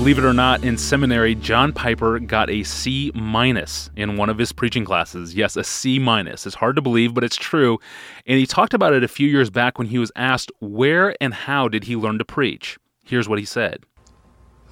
Believe 0.00 0.16
it 0.16 0.24
or 0.24 0.32
not, 0.32 0.64
in 0.64 0.78
seminary, 0.78 1.34
John 1.34 1.74
Piper 1.74 2.18
got 2.20 2.48
a 2.48 2.62
C 2.62 3.12
minus 3.14 3.90
in 3.96 4.16
one 4.16 4.30
of 4.30 4.38
his 4.38 4.50
preaching 4.50 4.82
classes. 4.82 5.34
Yes, 5.34 5.58
a 5.58 5.62
C 5.62 5.98
minus. 5.98 6.46
It's 6.46 6.54
hard 6.54 6.76
to 6.76 6.82
believe, 6.82 7.12
but 7.12 7.22
it's 7.22 7.36
true. 7.36 7.78
And 8.26 8.38
he 8.38 8.46
talked 8.46 8.72
about 8.72 8.94
it 8.94 9.04
a 9.04 9.08
few 9.08 9.28
years 9.28 9.50
back 9.50 9.76
when 9.76 9.88
he 9.88 9.98
was 9.98 10.10
asked 10.16 10.50
where 10.58 11.14
and 11.20 11.34
how 11.34 11.68
did 11.68 11.84
he 11.84 11.96
learn 11.96 12.16
to 12.16 12.24
preach. 12.24 12.78
Here's 13.04 13.28
what 13.28 13.38
he 13.38 13.44
said 13.44 13.84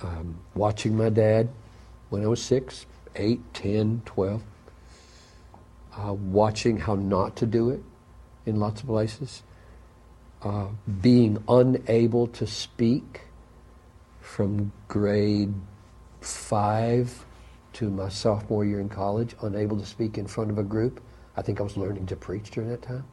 um, 0.02 0.41
Watching 0.54 0.96
my 0.96 1.10
dad 1.10 1.50
when 2.08 2.24
I 2.24 2.26
was 2.26 2.42
six, 2.42 2.86
eight, 3.14 3.40
ten, 3.52 4.00
twelve, 4.06 4.42
uh, 5.95 6.14
watching 6.14 6.79
how 6.79 6.95
not 6.95 7.36
to 7.36 7.46
do 7.46 7.68
it 7.68 7.82
in 8.46 8.58
lots 8.58 8.80
of 8.80 8.86
places, 8.86 9.42
uh, 10.40 10.68
being 11.02 11.45
unable 11.46 12.29
to 12.29 12.46
speak 12.46 13.27
from 14.28 14.70
grade 14.88 15.52
five 16.20 17.24
to 17.73 17.88
my 17.88 18.09
sophomore 18.09 18.64
year 18.64 18.78
in 18.78 18.88
college, 18.88 19.34
unable 19.42 19.77
to 19.78 19.87
speak 19.87 20.18
in 20.18 20.27
front 20.27 20.51
of 20.51 20.59
a 20.59 20.62
group. 20.62 21.01
I 21.37 21.42
think 21.42 21.60
I 21.60 21.62
was 21.62 21.77
learning 21.77 22.06
to 22.06 22.16
preach 22.16 22.51
during 22.51 22.68
that 22.68 22.82
time 22.82 23.04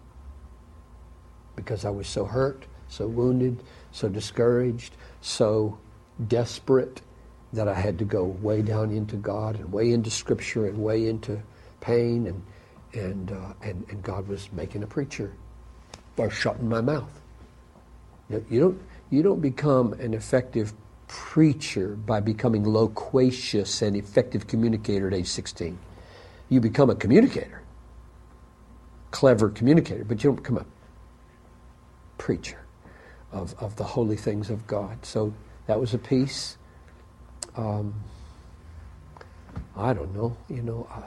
because 1.55 1.85
I 1.85 1.89
was 1.89 2.07
so 2.07 2.25
hurt, 2.25 2.65
so 2.89 3.07
wounded, 3.07 3.63
so 3.91 4.09
discouraged, 4.09 4.97
so 5.21 5.79
desperate 6.27 7.01
that 7.53 7.67
I 7.69 7.73
had 7.73 7.97
to 7.99 8.05
go 8.05 8.25
way 8.25 8.61
down 8.61 8.91
into 8.91 9.15
God 9.15 9.55
and 9.55 9.71
way 9.71 9.93
into 9.93 10.11
Scripture 10.11 10.67
and 10.67 10.77
way 10.77 11.07
into 11.07 11.41
pain 11.79 12.27
and 12.27 12.43
and 12.93 13.31
uh, 13.31 13.53
and, 13.63 13.85
and 13.89 14.03
God 14.03 14.27
was 14.27 14.51
making 14.51 14.83
a 14.83 14.87
preacher 14.87 15.31
by 16.17 16.27
shutting 16.27 16.67
my 16.67 16.81
mouth. 16.81 17.21
You, 18.29 18.45
you 18.49 18.59
don't 18.59 18.81
you 19.09 19.23
don't 19.23 19.41
become 19.41 19.93
an 19.93 20.13
effective 20.13 20.73
preacher 21.07 21.95
by 21.95 22.19
becoming 22.19 22.67
loquacious 22.67 23.81
and 23.81 23.95
effective 23.95 24.47
communicator 24.47 25.07
at 25.07 25.13
age 25.13 25.27
16. 25.27 25.77
You 26.49 26.59
become 26.59 26.89
a 26.89 26.95
communicator, 26.95 27.61
clever 29.11 29.49
communicator, 29.49 30.03
but 30.03 30.23
you 30.23 30.29
don't 30.29 30.37
become 30.37 30.57
a 30.57 30.65
preacher 32.17 32.59
of, 33.31 33.55
of 33.59 33.75
the 33.75 33.83
holy 33.83 34.15
things 34.15 34.49
of 34.49 34.65
God. 34.67 35.05
So 35.05 35.33
that 35.67 35.79
was 35.79 35.93
a 35.93 35.97
piece. 35.97 36.57
Um, 37.55 37.93
I 39.75 39.93
don't 39.93 40.13
know, 40.13 40.35
you 40.49 40.61
know. 40.61 40.87
Uh, 40.91 41.01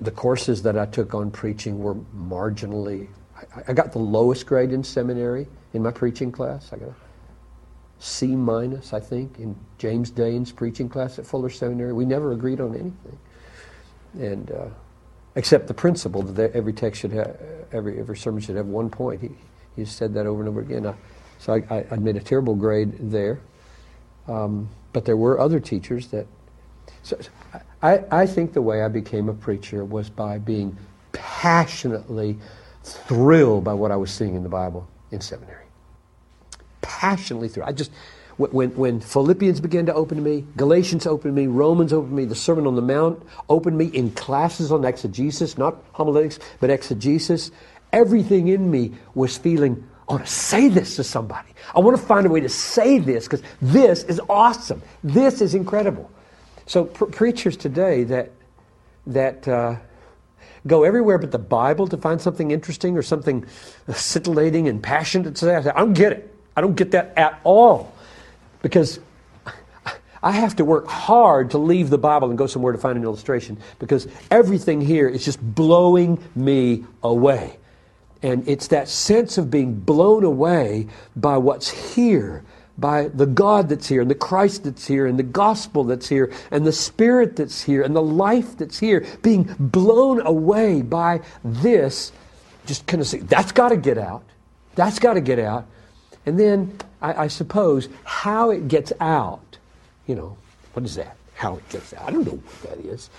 the 0.00 0.10
courses 0.10 0.62
that 0.62 0.78
I 0.78 0.86
took 0.86 1.14
on 1.14 1.30
preaching 1.30 1.78
were 1.78 1.94
marginally. 1.94 3.08
I, 3.36 3.62
I 3.68 3.72
got 3.72 3.92
the 3.92 3.98
lowest 3.98 4.46
grade 4.46 4.72
in 4.72 4.84
seminary 4.84 5.46
in 5.72 5.82
my 5.82 5.90
preaching 5.90 6.32
class. 6.32 6.72
I 6.72 6.76
got 6.76 6.88
a 6.88 6.94
C 7.98 8.34
minus, 8.34 8.92
I 8.92 9.00
think, 9.00 9.38
in 9.38 9.56
James 9.78 10.10
Daane's 10.10 10.52
preaching 10.52 10.88
class 10.88 11.18
at 11.18 11.26
Fuller 11.26 11.50
Seminary. 11.50 11.92
We 11.92 12.04
never 12.04 12.32
agreed 12.32 12.60
on 12.60 12.74
anything, 12.74 13.18
and 14.14 14.50
uh, 14.50 14.66
except 15.36 15.68
the 15.68 15.74
principle 15.74 16.22
that 16.22 16.52
every 16.52 16.72
text 16.72 17.00
should 17.00 17.12
have, 17.12 17.40
every 17.72 17.98
every 17.98 18.16
sermon 18.16 18.40
should 18.40 18.56
have 18.56 18.66
one 18.66 18.90
point. 18.90 19.20
He 19.20 19.30
he 19.76 19.84
said 19.84 20.14
that 20.14 20.26
over 20.26 20.40
and 20.40 20.48
over 20.48 20.60
again. 20.60 20.86
I, 20.86 20.94
so 21.38 21.54
I, 21.54 21.84
I, 21.90 21.96
made 21.96 22.14
a 22.14 22.20
terrible 22.20 22.54
grade 22.54 23.10
there, 23.10 23.40
um, 24.28 24.68
but 24.92 25.04
there 25.04 25.16
were 25.16 25.40
other 25.40 25.58
teachers 25.58 26.08
that. 26.08 26.26
So 27.04 27.18
I, 27.82 28.04
I 28.10 28.26
think 28.26 28.52
the 28.52 28.62
way 28.62 28.82
I 28.82 28.88
became 28.88 29.28
a 29.28 29.34
preacher 29.34 29.84
was 29.84 30.10
by 30.10 30.38
being 30.38 30.76
passionately 31.12 32.38
thrilled 32.84 33.64
by 33.64 33.74
what 33.74 33.90
I 33.90 33.96
was 33.96 34.10
seeing 34.10 34.34
in 34.34 34.42
the 34.42 34.48
Bible 34.48 34.88
in 35.12 35.20
seminary 35.20 35.66
passionately 36.82 37.48
through. 37.48 37.62
I 37.62 37.72
just, 37.72 37.90
when, 38.36 38.74
when 38.76 39.00
Philippians 39.00 39.60
began 39.60 39.86
to 39.86 39.94
open 39.94 40.18
to 40.18 40.22
me, 40.22 40.44
Galatians 40.56 41.06
opened 41.06 41.34
to 41.34 41.40
me, 41.40 41.46
Romans 41.46 41.92
opened 41.92 42.12
me, 42.12 42.26
the 42.26 42.34
Sermon 42.34 42.66
on 42.66 42.76
the 42.76 42.82
Mount 42.82 43.22
opened 43.48 43.78
me 43.78 43.86
in 43.86 44.10
classes 44.10 44.70
on 44.70 44.84
exegesis, 44.84 45.56
not 45.56 45.82
homiletics, 45.92 46.38
but 46.60 46.68
exegesis, 46.68 47.50
everything 47.92 48.48
in 48.48 48.70
me 48.70 48.92
was 49.14 49.38
feeling, 49.38 49.88
I 50.08 50.14
want 50.14 50.26
to 50.26 50.30
say 50.30 50.68
this 50.68 50.96
to 50.96 51.04
somebody. 51.04 51.48
I 51.74 51.80
want 51.80 51.96
to 51.96 52.02
find 52.04 52.26
a 52.26 52.28
way 52.28 52.40
to 52.40 52.48
say 52.48 52.98
this 52.98 53.24
because 53.24 53.42
this 53.62 54.04
is 54.04 54.20
awesome. 54.28 54.82
This 55.02 55.40
is 55.40 55.54
incredible. 55.54 56.10
So 56.66 56.84
pr- 56.84 57.06
preachers 57.06 57.56
today 57.56 58.04
that 58.04 58.30
that 59.04 59.48
uh, 59.48 59.76
go 60.66 60.84
everywhere 60.84 61.18
but 61.18 61.32
the 61.32 61.38
Bible 61.38 61.86
to 61.88 61.96
find 61.96 62.20
something 62.20 62.50
interesting 62.50 62.96
or 62.96 63.02
something 63.02 63.44
scintillating 63.92 64.68
and 64.68 64.82
passionate 64.82 65.36
to 65.36 65.44
say, 65.44 65.56
I, 65.56 65.60
don't 65.80 65.94
get 65.94 66.12
it. 66.12 66.34
I 66.56 66.60
don't 66.60 66.76
get 66.76 66.92
that 66.92 67.14
at 67.16 67.40
all 67.44 67.92
because 68.62 69.00
I 70.22 70.32
have 70.32 70.56
to 70.56 70.64
work 70.64 70.86
hard 70.86 71.50
to 71.50 71.58
leave 71.58 71.90
the 71.90 71.98
Bible 71.98 72.28
and 72.28 72.38
go 72.38 72.46
somewhere 72.46 72.72
to 72.72 72.78
find 72.78 72.96
an 72.96 73.04
illustration 73.04 73.58
because 73.78 74.06
everything 74.30 74.80
here 74.80 75.08
is 75.08 75.24
just 75.24 75.40
blowing 75.54 76.22
me 76.36 76.84
away. 77.02 77.58
And 78.22 78.48
it's 78.48 78.68
that 78.68 78.88
sense 78.88 79.36
of 79.36 79.50
being 79.50 79.74
blown 79.74 80.22
away 80.22 80.86
by 81.16 81.38
what's 81.38 81.94
here, 81.94 82.44
by 82.82 83.08
the 83.08 83.24
God 83.24 83.70
that's 83.70 83.88
here, 83.88 84.02
and 84.02 84.10
the 84.10 84.14
Christ 84.14 84.64
that's 84.64 84.86
here, 84.86 85.06
and 85.06 85.18
the 85.18 85.22
gospel 85.22 85.84
that's 85.84 86.08
here, 86.08 86.30
and 86.50 86.66
the 86.66 86.72
Spirit 86.72 87.36
that's 87.36 87.62
here, 87.62 87.82
and 87.82 87.96
the 87.96 88.02
life 88.02 88.58
that's 88.58 88.78
here, 88.78 89.06
being 89.22 89.44
blown 89.58 90.20
away 90.26 90.82
by 90.82 91.22
this. 91.42 92.12
Just 92.66 92.86
kind 92.86 93.00
of 93.00 93.06
say, 93.08 93.20
that's 93.20 93.52
got 93.52 93.70
to 93.70 93.76
get 93.78 93.96
out. 93.96 94.22
That's 94.74 94.98
got 94.98 95.14
to 95.14 95.22
get 95.22 95.38
out. 95.38 95.66
And 96.26 96.38
then 96.38 96.76
I, 97.00 97.24
I, 97.24 97.28
suppose 97.28 97.88
how 98.04 98.50
it 98.50 98.68
gets 98.68 98.92
out, 99.00 99.58
you 100.06 100.14
know, 100.14 100.36
what 100.74 100.84
is 100.84 100.94
that? 100.94 101.16
How 101.34 101.56
it 101.56 101.68
gets 101.70 101.94
out? 101.94 102.08
I 102.08 102.10
don't 102.10 102.24
know 102.24 102.32
what 102.32 102.62
that 102.62 102.86
is. 102.86 103.10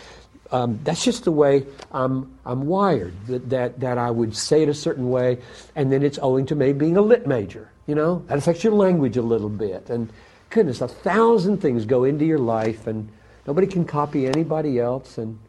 Um, 0.53 0.79
that's 0.83 1.03
just 1.03 1.23
the 1.23 1.31
way 1.31 1.65
I'm, 1.91 2.31
I'm 2.45 2.67
wired, 2.67 3.15
that, 3.25 3.49
that, 3.49 3.79
that 3.79 3.97
I 3.97 4.11
would 4.11 4.35
say 4.35 4.61
it 4.61 4.69
a 4.69 4.73
certain 4.73 5.09
way, 5.09 5.39
and 5.75 5.91
then 5.91 6.03
it's 6.03 6.19
owing 6.21 6.45
to 6.45 6.55
me 6.55 6.73
being 6.73 6.95
a 6.95 7.01
lit 7.01 7.25
major. 7.25 7.71
You 7.87 7.95
know, 7.95 8.23
that 8.27 8.37
affects 8.37 8.63
your 8.63 8.73
language 8.73 9.17
a 9.17 9.23
little 9.23 9.49
bit. 9.49 9.89
And 9.89 10.13
goodness, 10.51 10.79
a 10.81 10.87
thousand 10.87 11.57
things 11.57 11.85
go 11.85 12.03
into 12.03 12.23
your 12.23 12.37
life, 12.37 12.85
and 12.85 13.09
nobody 13.47 13.65
can 13.65 13.83
copy 13.83 14.27
anybody 14.27 14.79
else. 14.79 15.17
And 15.17 15.39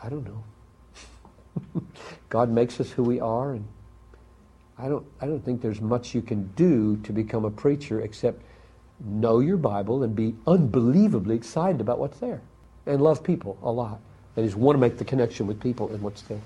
I 0.00 0.08
don't 0.08 0.24
know. 0.24 1.82
God 2.28 2.48
makes 2.48 2.78
us 2.78 2.92
who 2.92 3.02
we 3.02 3.18
are, 3.18 3.54
and 3.54 3.66
I 4.78 4.88
don't, 4.88 5.04
I 5.20 5.26
don't 5.26 5.44
think 5.44 5.62
there's 5.62 5.80
much 5.80 6.14
you 6.14 6.22
can 6.22 6.46
do 6.54 6.96
to 6.98 7.12
become 7.12 7.44
a 7.44 7.50
preacher 7.50 8.00
except 8.02 8.40
know 9.04 9.40
your 9.40 9.56
Bible 9.56 10.04
and 10.04 10.14
be 10.14 10.36
unbelievably 10.46 11.34
excited 11.34 11.80
about 11.80 11.98
what's 11.98 12.20
there 12.20 12.40
and 12.86 13.00
love 13.00 13.22
people 13.22 13.58
a 13.62 13.70
lot. 13.70 14.00
and 14.36 14.44
is, 14.46 14.56
want 14.56 14.76
to 14.76 14.80
make 14.80 14.98
the 14.98 15.04
connection 15.04 15.46
with 15.46 15.60
people 15.60 15.88
and 15.90 16.02
what's 16.02 16.22
there. 16.22 16.40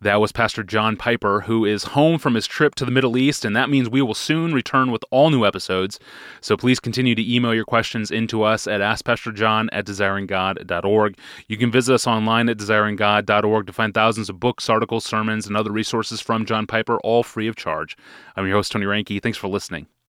That 0.00 0.20
was 0.20 0.32
Pastor 0.32 0.62
John 0.62 0.96
Piper, 0.96 1.42
who 1.42 1.64
is 1.64 1.84
home 1.84 2.18
from 2.18 2.34
his 2.34 2.46
trip 2.46 2.74
to 2.76 2.84
the 2.84 2.90
Middle 2.90 3.16
East, 3.16 3.44
and 3.44 3.54
that 3.54 3.70
means 3.70 3.88
we 3.88 4.02
will 4.02 4.14
soon 4.14 4.52
return 4.52 4.90
with 4.90 5.04
all 5.10 5.30
new 5.30 5.44
episodes. 5.44 6.00
So 6.40 6.56
please 6.56 6.80
continue 6.80 7.14
to 7.14 7.34
email 7.34 7.54
your 7.54 7.64
questions 7.64 8.10
into 8.10 8.42
us 8.42 8.66
at 8.66 8.80
AskPastorJohn 8.80 9.68
at 9.70 9.86
DesiringGod.org. 9.86 11.18
You 11.46 11.56
can 11.56 11.70
visit 11.70 11.94
us 11.94 12.06
online 12.06 12.48
at 12.48 12.56
DesiringGod.org 12.56 13.66
to 13.66 13.72
find 13.72 13.94
thousands 13.94 14.28
of 14.28 14.40
books, 14.40 14.68
articles, 14.68 15.04
sermons, 15.04 15.46
and 15.46 15.56
other 15.56 15.70
resources 15.70 16.20
from 16.20 16.46
John 16.46 16.66
Piper, 16.66 16.98
all 17.00 17.22
free 17.22 17.46
of 17.46 17.54
charge. 17.54 17.96
I'm 18.36 18.46
your 18.46 18.56
host, 18.56 18.72
Tony 18.72 18.86
Reinke. 18.86 19.22
Thanks 19.22 19.38
for 19.38 19.48
listening. 19.48 19.86